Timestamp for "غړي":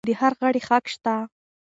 0.41-0.61